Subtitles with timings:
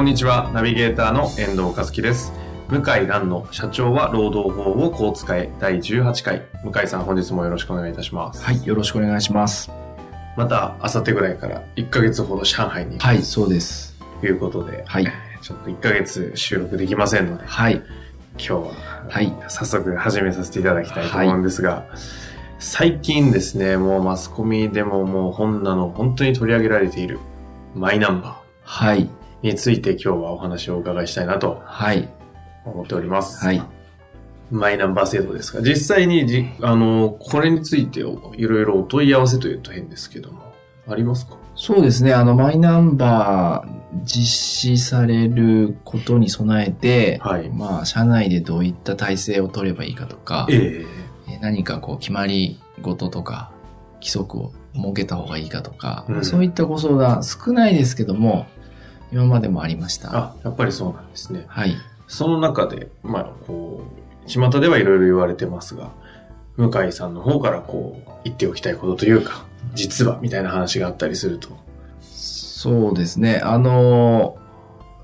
[0.00, 2.32] こんにちは、ナビゲーターの遠藤和樹です。
[2.70, 6.40] 向井蘭の社長は労働法をこう使え第18回。
[6.64, 8.42] 向井さん、本日もよろしくお願いいたします。
[8.42, 9.70] はい、よろしくお願いします。
[10.38, 13.94] また、あさってぐらいから1ヶ月ほど上海に行はい、そうです。
[13.98, 15.04] くということで、はい。
[15.42, 17.74] ちょっと1ヶ月収録できませんので、はい。
[17.74, 17.82] 今
[18.38, 18.60] 日は、
[19.06, 19.30] はい。
[19.48, 21.84] 早速始めさせていただきたいと思うんですが、
[22.58, 27.18] 最近ですね、もうマスコミでももう本なの本当に取り上げられている
[27.74, 29.10] マイナンバはい。
[29.42, 32.08] ーについて今日はお話をお伺いしたいなとはい。
[32.64, 33.44] 思っております。
[33.44, 33.62] はい。
[34.50, 40.52] マイナンバー制度ですが、実際にじ、あの、これについていろいろお問い合わせというと変ですけども、
[40.88, 41.36] ありますか？
[41.54, 50.84] そうですね、あの、マイナンバー実施されることに備えて、はいまあ、社内でどういった体制を取ればいいかとか、え
[51.28, 53.52] え何かこう、決まり事とか、
[54.00, 58.46] 規則を設けた方がいいかとか、うんそういったご相談、少ないですけども、
[59.12, 60.16] 今までもありました。
[60.16, 61.44] あ、やっぱりそうなんですね。
[61.48, 61.76] はい。
[62.06, 63.82] その中で、まあ、こ
[64.26, 65.90] う、巷ではいろいろ言われてますが、
[66.56, 69.44] 向井さんの方からこう、言っておきたいことというか、
[69.74, 71.48] 実は、みたいな話があったりすると。
[72.00, 73.40] そうですね。
[73.42, 74.40] あのー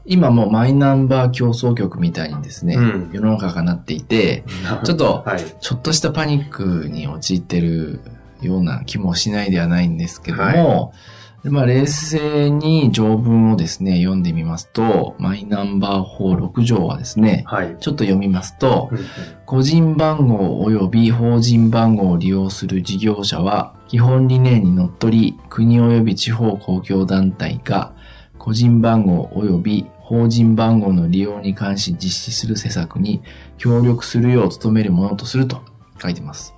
[0.08, 4.44] 今もうマイナンバー競争局みたいにですね、うん世の中がなっていて、
[4.84, 5.40] ちょっとはい。
[5.60, 8.00] ちょっとしたパニックに陥ってる
[8.40, 17.76] ような気もしないではないんですけども、でまあ、冷静に条文をですね、読んでみますと、マイナンバー法6条はですね、はい。
[17.78, 18.98] ちょっと読みますと、うん
[19.46, 27.94] 個人番号及び法人番号を利用する事業者は、基本理念にのっとり、国及び地方公共団体が、
[28.38, 33.22] 個人番号及び法人番号の利用に関し実施する施策に
[33.58, 35.62] 協力するよう努めるものとすると
[36.00, 36.55] 書いてます。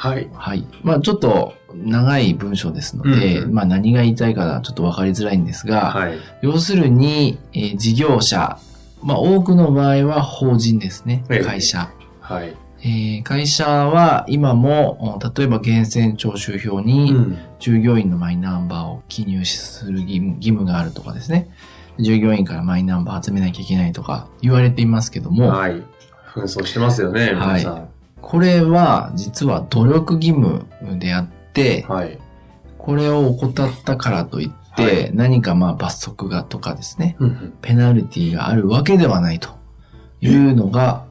[0.00, 0.30] はい。
[0.32, 0.64] はい。
[0.82, 6.18] まあちょっと長い文章ですので、うんまあ何が言いたいかちょっとわかりづらいんですが、はい。
[6.40, 8.58] 要するに、えー事業者、
[9.02, 11.22] まあ多くの場合は法人ですね。
[11.28, 11.90] ええ会社。
[12.20, 12.56] はい。
[12.82, 17.38] えー会社は今も、お例えば源泉徴収票うにん。
[17.58, 21.50] 従業員のマイナンバーを記入する義務義務があるとかですね。
[21.98, 25.72] 従業員からマイナンバー集めなきゃいけないとか言われていますけども、はい。
[26.32, 27.88] 紛争してますよね、皆さん。
[28.22, 30.66] これは実は努力義務
[30.98, 32.18] であって、はい。
[32.78, 39.50] これを怠ったからといって、はい何かまあ罰則がとかですね、うんペナルティがあるわけではないと
[40.20, 41.04] いうのが、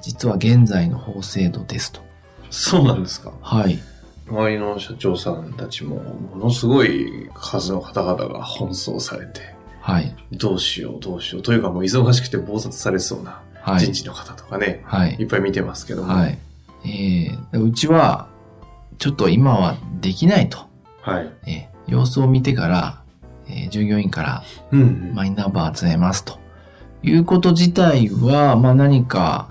[0.00, 2.00] 実は現在の法制度ですと。
[2.50, 3.32] そうなんですか。
[3.40, 3.78] はい。
[4.28, 9.40] 周りの社長さんたちも、ものすごい数の方々が奔走されて、
[9.80, 10.14] はい。
[10.32, 11.42] どうしようどうしよう。
[11.42, 13.92] というかもう忙しくて暴殺されそうなはい人。
[13.92, 15.24] 事の方とかね、はいい、。
[15.24, 16.12] っぱい見てますけども。
[16.12, 16.38] はい。
[16.84, 18.28] えー、うちは、
[18.98, 20.58] ちょっと今はできないと。
[21.02, 21.30] はい。
[21.46, 23.02] えー様子を見てから、
[23.48, 25.14] えー従業員からうんうん。
[25.14, 26.38] マイナンバー集めますと。
[27.02, 29.48] いうこと自体は、まあ何か、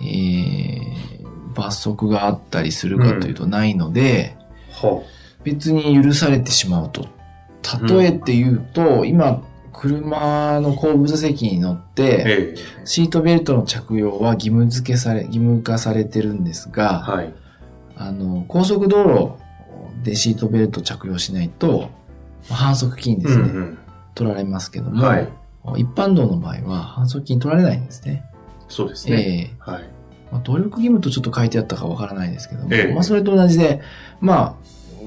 [0.00, 4.36] えー、罰則があったりするかというとないので、
[4.70, 5.04] ほ
[5.44, 7.06] 別に許されてしまうと。
[7.88, 9.42] 例えて言うと、今、
[9.72, 11.80] 車の後部座席に乗っう。
[11.94, 17.34] て、ええシートベルトの着用は義務付けされ、義務化されてるんですが、はい。
[17.96, 19.32] あの、高速道路
[20.04, 21.90] でシートベルト着用しないと、
[22.48, 23.78] 反則金ですね、うんうん。
[24.14, 25.28] 取られますけども、はい。
[25.76, 28.24] 一般道の場合は反則金取られないんですね。
[28.68, 29.16] そうですね。
[29.16, 29.82] ええはい。
[30.30, 33.80] まあ、努力義務とちょっと書いてあったかわからないですけども、ええまあそれと同じで、
[34.20, 34.54] まあ、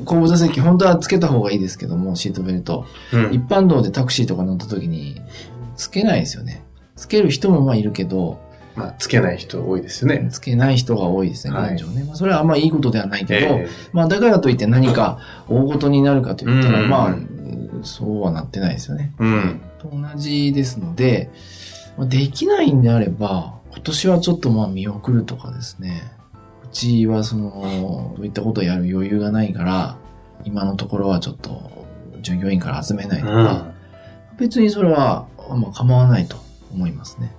[0.05, 2.85] 後部座席本当はつけた方がいいですけども、シートベルト。
[3.13, 5.21] うん一般道でタクシーとか乗った時に、
[5.75, 6.63] つけないですよね。
[6.95, 8.39] つける人もまあいるけど、
[8.75, 10.29] まあ、つけない人多いですよね。
[10.31, 12.03] つけない人が多いですね、はい現状ね。
[12.03, 15.19] まあそれはあんまいいことではないけど、えまあだからといって何か
[15.49, 17.15] 大事になるかと言ったら、うんまあ、
[17.83, 19.13] そうはなってないですよね。
[19.19, 19.61] えうん。
[19.79, 21.29] と同じですので、
[21.97, 26.11] まあできないんであれば、今年はちょっとまあ見送るとかですね。
[26.71, 29.97] うちはその、そういったことをやる余裕がないから、
[30.45, 31.85] 今のところはちょっと
[32.21, 33.71] 従業員から集めないとか、
[34.39, 36.37] 別にそれはまあ構わないと
[36.71, 37.33] 思いますね。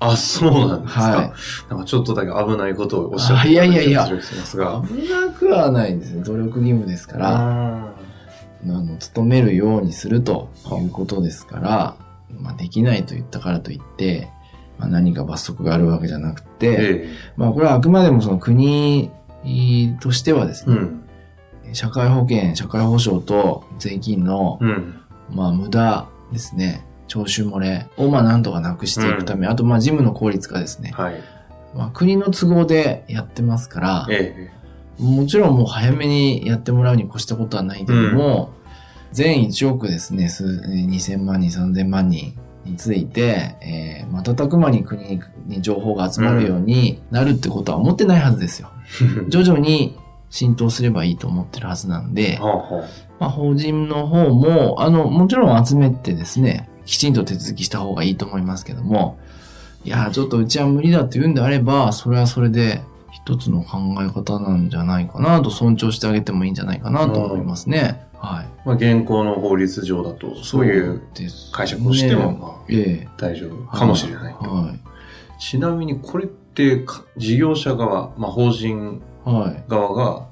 [0.00, 1.00] あ、そうなんですか。
[1.00, 1.32] はい
[1.70, 4.06] なんかちょっとだけ危ないことをおっしゃってあいやいやいや。
[4.06, 6.22] 危なくはないですね。
[6.22, 7.28] 努力義務ですから。
[7.30, 7.94] あ
[8.62, 10.50] あの、努めるようにすると
[10.82, 11.96] いうことですから、
[12.38, 14.28] まあ、できないと言ったからといって、
[14.78, 16.42] まあ、何か罰則があるわけじゃなく。
[17.36, 19.10] まあ、これはあくまでもその国
[20.00, 21.04] としてはですね、うん。
[21.72, 25.00] 社会保険、社会保障と税金の、うん。
[25.30, 30.92] まあ、無駄ですね、徴収漏れをまあ、なんとかなくしていくため、あと、まあ、事務の効率化ですね。
[30.94, 31.22] はい。
[31.74, 34.50] まあ、国の都合でやってますから、え
[34.98, 38.52] もちろんもう早めにやってもらうに越したことはないけども、
[39.12, 42.34] 全1億ですね、数2000万人、3000万人
[42.64, 48.70] について、えー、瞬く間に国に情報が集まるようになるってことは思ってないはずですよ。
[49.26, 49.28] え。
[49.30, 49.98] 徐々に
[50.30, 52.40] 浸透すればいいと思ってるはずなんで、
[53.20, 59.16] まあ、法人の方も、あの、もちろん集めてですね、きちんと手続きした方がいいと思いますけども、
[59.84, 62.82] いやー、ちょっとうちは無理だって言うんであれば、それはそれで
[63.12, 68.03] 一つの考え方なんじゃないかなと尊重してあげてもいいんじゃないかなと思いますね。
[68.24, 68.46] はい。
[68.64, 71.02] まあ、現行の法律上だと、そういう
[71.52, 74.32] 解釈をしても、まあ、ええ大丈夫かもしれない。
[74.32, 75.40] はい。
[75.40, 79.64] ちなみにこれってか、事業者側、まあ、法人はい。
[79.68, 80.26] 側が、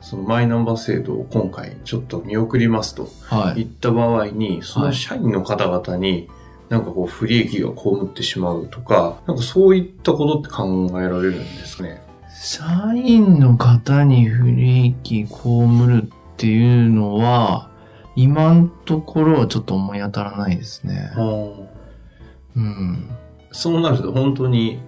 [0.00, 3.54] そのマイナンバー制度を今回ちょっと見送りますとはい。
[3.56, 6.28] 言った場合に、その社員の方々に
[6.68, 12.02] なんかこう不利益が被ってしまうとか、なんかそういったことって考えられるんですね？
[12.40, 12.64] 社
[12.94, 15.28] 員の方に不利益被
[15.88, 17.70] るっていうのは、
[18.14, 21.10] 今のところはちょっと思い当たらないですね。
[22.54, 23.08] うん。
[23.52, 24.80] そうなると本当に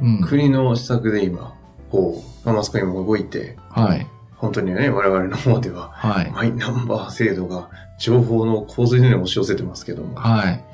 [0.00, 0.20] うん。
[0.20, 1.54] 国の施策で今、
[1.90, 4.06] こう、まあマスコミも動いて、はい。
[4.36, 6.30] 本当にね、我々の方では、はい。
[6.30, 10.16] マイナンバー制度が情報の洪水のように押し寄せてますけども。
[10.16, 10.64] はい。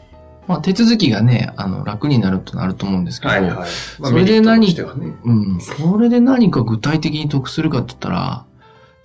[0.46, 3.52] まあ、手続きがね、あの、楽になるとなると思うんですけど、はいはい。
[3.54, 3.66] まあ
[4.10, 5.14] それで何ね。
[5.24, 5.60] うん。
[5.60, 8.46] それで何か具体的に得するかって言ったら、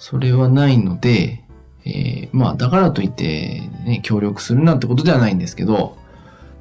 [0.05, 1.45] それはないので、
[1.85, 5.95] えーまあ、だからといって、ね、協力するなってことではないんですけど、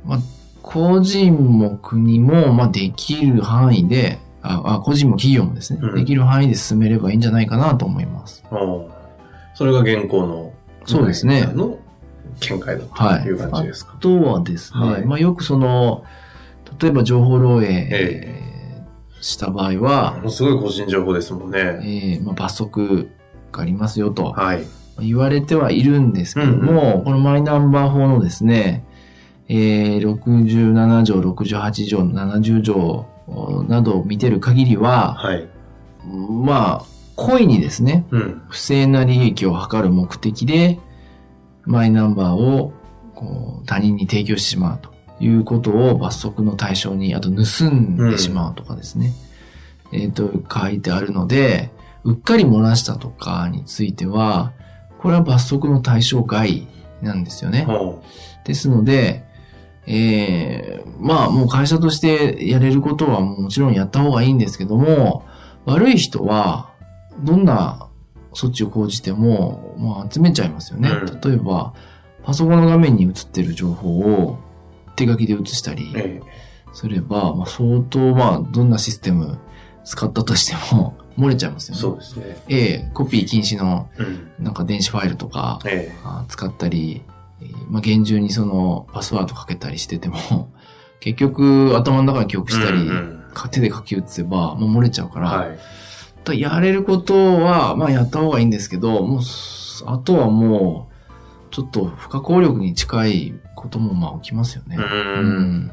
[0.06, 0.19] まあ、
[0.62, 8.44] 個人も国も、まあ、できる範囲で、あ、あ個人も企業もですね、うんできる範囲で進めればいいんじゃないかなと思います。
[8.53, 8.89] お
[9.55, 10.53] それが現行の、
[10.87, 11.79] そうですねの
[12.39, 13.94] 見解だはいという感じですか？
[13.97, 16.05] あとはですね、はいまあ、よくその、
[16.81, 18.39] 例えば情報漏洩、え
[19.21, 22.21] した場合はも、のすごい個人情報ですもんえね。
[22.23, 23.11] ーまあ、罰則
[23.53, 24.65] がありますよとはい。
[25.01, 28.85] 言われてはいるんですけども、このマイナンバー法のですね、
[29.49, 33.07] えー67条、68条、70条
[33.69, 35.49] などを見てる限りは、はい。
[36.05, 36.85] まあ、
[37.17, 38.43] 故意にですね、うん。
[38.49, 40.79] 不正な利益を図る目的で、
[41.65, 42.73] マイナンバーを
[43.15, 49.13] こう他人に提供してしまうということを罰則の対象に、あと盗んでしまうとかですね、
[49.93, 51.71] えっ、と、書いてあるので、
[52.05, 54.53] うっかり漏らしたとかについては、
[54.99, 56.67] これは罰則の対象外
[57.01, 57.65] なんですよね。
[57.65, 58.03] ほ
[58.45, 59.25] ですので、
[59.87, 65.25] えー、まあもう会社としてやれることはもちろんやった方がいいんですけども、
[65.65, 66.71] 悪い人は
[67.21, 67.89] どんな
[68.33, 70.91] 措置を講じても、まあ集めちゃいますよね。
[70.91, 71.75] うん例えば、
[72.25, 74.39] パソコンの画面に映ってる情報を
[74.95, 75.93] 手書きで映したり
[76.73, 79.39] すれば、まあ相当まあどんなシステム
[79.85, 81.81] 使ったとしても漏れちゃいますえよね。
[81.81, 82.44] そうですね。
[82.49, 84.31] ええコピー禁止のうん。
[84.39, 85.60] なんか電子ファイルとか、
[86.29, 87.03] 使ったり、
[87.41, 90.51] えーまあ、厳重にそのパスワードかけたりしてても、
[91.01, 95.58] 結局頭の中に記憶えしたり、うんうんか手で書き写せば、もう漏れちゃうから、はい。
[96.25, 104.77] だやれることは、まあやった方がいいんですけど、もうす、あとはもう、ちょっと不可抗力に近いこともまあ起きますよね。
[104.77, 104.81] う。
[104.81, 105.72] うん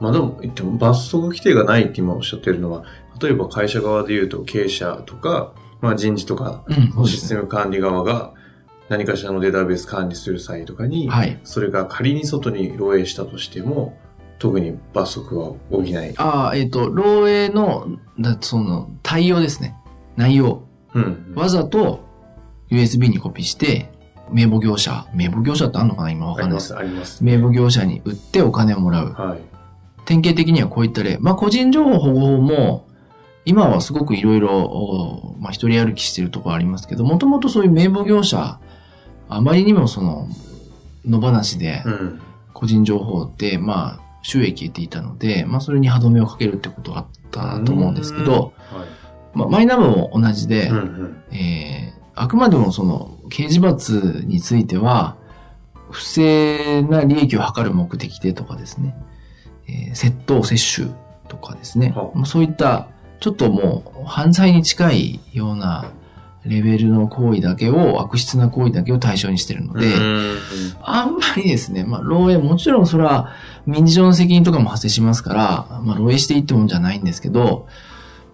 [0.00, 2.84] まあでも言っても罰則規定がないって今おっしゃってるのは、
[3.22, 6.64] 例えば会社側で言うと経営者とか、まあ人事とか、
[7.06, 7.28] シス。
[7.28, 8.32] テム管理側が
[8.88, 11.38] 何かしらのデータベース管理する際とかに、はい。
[11.44, 13.98] それが仮に外に漏洩したとしても、
[14.38, 16.14] 特に罰則は起きない。
[16.18, 17.86] ああ、えっ、と、漏洩の、
[18.18, 19.76] だその、対応ですね。
[20.16, 20.64] 内容。
[20.94, 21.32] うん。
[21.36, 22.04] わざと
[22.70, 23.90] USB にコピーして、
[24.30, 26.76] 名簿業者、名簿業者ってあんのかな今わかんないです。
[26.76, 27.24] あります、あります。
[27.24, 29.12] 名簿業者に売ってお金をもらう。
[29.12, 29.40] はい。
[30.04, 31.18] 典型的にはこういった例。
[31.20, 32.88] まあ、個人情報保護法も、
[33.44, 38.60] 今はすごくいろいろ、まあ、一人歩きしてるところありますけど、もともとそういう名簿業者、
[39.28, 40.28] あまりにもその、
[41.04, 42.20] 野放しでうん。
[42.52, 48.86] 個人情報って、まあ、収益得ていたので、まあ、それに歯止めをかけるってことがあったと思うんですけど、はい。
[49.34, 51.22] まあ、マイナンバーも同じで、うんうん。
[51.36, 55.16] えーあくまでもその、刑事罰については、
[55.90, 58.94] 不正な利益を図る目的でとかですね、
[59.66, 60.94] えー窃盗、窃取
[61.28, 62.88] とかですねは、まあそういった、
[63.22, 65.92] ちょっともう犯罪に近いような
[66.44, 70.36] レベルの行為だけを、悪質な行為だけを対象にしてるので、うん
[70.82, 73.32] あんまりですね、まあ、漏洩、もちろんそれは
[73.64, 77.68] 民事上の責任とかも発生しますから、まあ、漏洩していいってもんじゃないんですけど、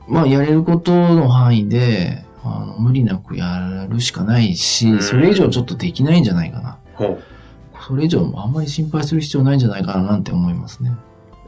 [0.08, 6.78] まあ、やれることの範囲で、あの、無理なくやるしかないし、うんそれ以上ちょっとできないんじゃないかな。
[7.86, 10.92] それ以上あんまり心配する必要ないんじゃないかななんて思いますね。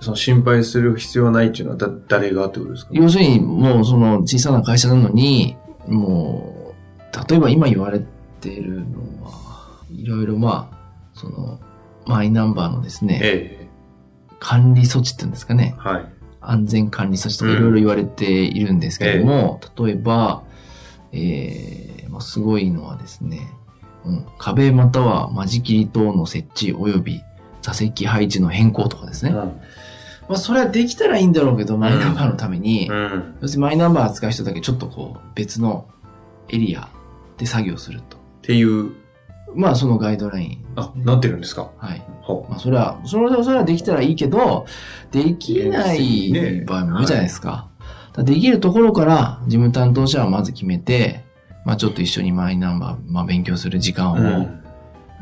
[0.01, 2.91] その心配する必要はないっていうのはだ誰がってことですか？
[2.93, 6.75] 要するに、もうその小さな会社なのに、も
[7.15, 8.01] う、例えば今言われ
[8.41, 10.79] ているのは、いろいろまあ、
[11.15, 11.61] その、
[12.07, 13.69] マイナンバーのですね、え
[14.39, 15.89] 管理措置っていうんですかねえ。
[15.89, 16.07] はい。
[16.41, 20.43] 安全管理措置とかうんいろいろ言われているんですけども、例えば、
[21.13, 23.51] えーまあ、すごいのはですね、
[24.05, 27.23] うん、壁または間仕切り等の設置及び
[27.61, 29.35] 座席配置の変更とかですね。
[30.31, 33.35] まあ、それはできたらいいんだろうけど、マイナンバーのために、うん。
[33.43, 35.89] 要するにマイナンバー扱う人だけちょっとこう、別の
[36.49, 36.89] エリア
[37.37, 38.17] で作業すると。
[38.17, 38.93] っていう、
[39.57, 40.65] まあ、そのガイドライン。
[40.77, 41.73] あ、なってるんですか？
[41.79, 42.03] はい。
[42.21, 44.67] ほまあ、それは、それは、それはできたらいいけど、
[45.11, 47.69] できないね場合も多いじゃないですか。
[47.81, 51.25] だからできるところから、事務担当者はまず決めて、
[51.65, 54.17] まあ、ちょっと一緒にマイナンバー、まあ、勉強する時間う。
[54.17, 54.61] を、うん。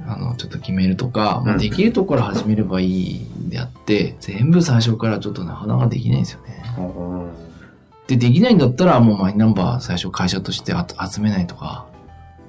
[0.09, 6.63] あの、ちょっと決めるとか、できるところ始めればいいんであって、全部最初からちょっとなかなかできないんですよね。
[6.79, 7.49] うん
[8.09, 11.87] で、できないんだったら、もうマイナンバー最初会社としてあ集めないとか、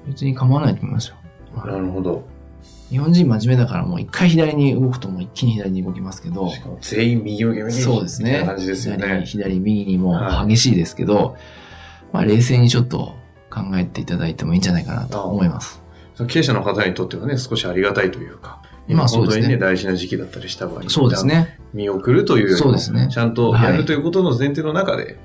[0.06, 1.16] 別に構わないと思いますよ。
[1.54, 2.24] なるほど。
[2.88, 8.42] 日本人真面目だからもう一回左に動くともう一気に左に動きますけど、しかも全員右向け右そうですね。
[8.44, 9.26] 感じですよ左、ね。
[9.26, 11.36] 左、右にもはい激しいですけど、
[12.12, 13.14] まあ冷静にちょっと
[13.50, 15.79] 考えていただいてもいいんじゃないかなと思います。
[16.26, 21.58] 経営者の方にとってはね、少しありがたいというか、ま今本当にね、大事な時期だったりした場合に、そうですね。
[21.72, 25.18] 見送るというよりも、そうですねちゃんとやるということの前提の中で、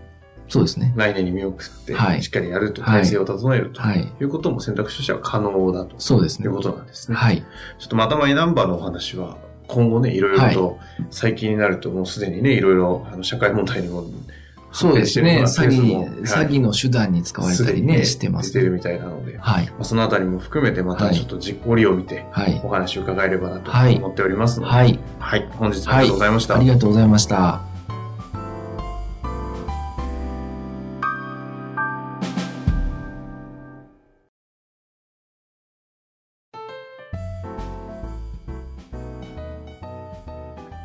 [0.47, 0.93] そうですね。
[0.95, 4.11] 来年に見送って、はいしっかりやると、はい体制を整えるとはい。
[4.21, 6.55] いうことも選択肢としては可能だとそうですねいう。
[6.55, 7.17] ことなんですね。
[7.17, 7.43] はい。
[7.79, 9.37] ちょっとまたマイナンバーのお話は、
[9.67, 14.05] 今後ね、いろいろと、最近になるともうすでにね、いろいろ、あの、社会問題にも、
[14.75, 15.41] そうですね。
[15.43, 19.73] 詐欺に、はい詐欺の手段に使われたりね、してます出てるみたいなので、まはい。
[19.79, 22.59] あ、そのあたりも含めて、またちょっとじ折を見て、はい。
[22.61, 24.99] お話を伺えればなとはい思っておりますので、はい。
[25.19, 25.47] はい。
[25.51, 26.55] 本日はありがとうございました。
[26.57, 27.61] ありがとうございました。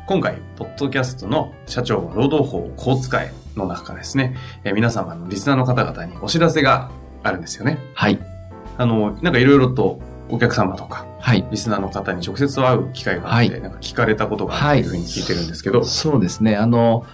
[0.07, 6.89] 今回、ポッドキャストの社長は労働法をこう使えの中からですね、えー皆様のリスナーの方々にお知らせが
[7.23, 7.77] あるんですよね。
[7.93, 8.19] はい。
[8.77, 11.45] あの、なんかいろいろとお客様とか、はい。
[11.51, 16.55] リスナーの方に直接会う機会があって、はいなんか聞かれたことがあるというふうに聞いてるんですけど、そうですね。
[16.55, 17.05] あの、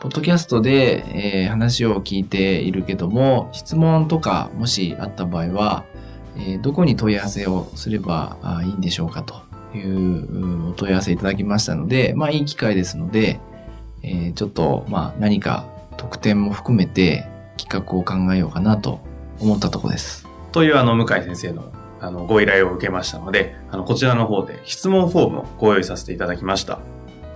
[0.00, 5.84] ポッドキャストで、えー話を聞いているけども、質問とかもしあった場合は、
[6.36, 9.36] えーどこに問い合わせをすればあいいんでしょうかと
[9.74, 13.40] いううんお問い合わせいただきましたので、まあいい機会ですので、
[14.02, 15.64] えーちょっと、まあ何か
[15.96, 17.26] 特典も含めて
[17.56, 19.00] 企画を考えようかなと
[19.40, 20.26] 思ったところです。
[20.52, 26.78] というあの、向井先生のあの、ご依頼を受けましたので、あの、こちらの方で質問フォームをご用意させていただきました。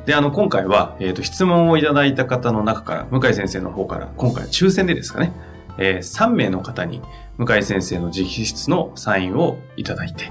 [0.06, 5.32] で、あの、今回は、えっ、と、質問をいただいた方の中から、向井先生の方から、今回抽選でですかね、
[5.78, 7.02] えー3名の方に、
[7.38, 10.30] 向井先生の直筆のサインをいただいて、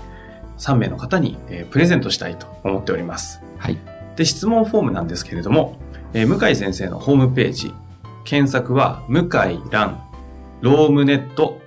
[0.57, 3.41] 3名の方に、えープレゼントしたいと思っております。
[3.57, 3.77] はい。
[4.15, 5.77] で、質問フォームなんですけれども、
[6.13, 7.73] えー向井先生のホームページ、
[8.29, 10.07] 検索は、向井蘭、
[10.61, 11.59] ロームネット、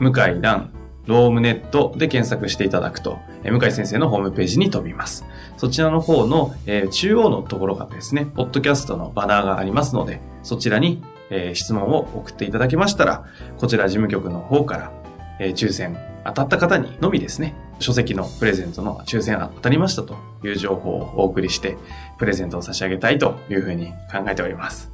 [0.00, 0.72] 向井蘭、
[1.06, 5.24] ロームネットで検索していただくと、向井先生のホームページに飛びます。
[5.56, 13.24] そちらの方の、えー中央のところがですね、ポッドキャストのバナーがありますので、そちらに、えー質問を送っていただけましたら、
[13.58, 14.92] こちら事務局の方から、
[15.38, 21.78] えー抽選当たった方にのみですね、書籍のプレゼントの抽選当たりましたという情報をお送りして、
[22.18, 24.93] プレゼントを差し上げたいというふうに考えております。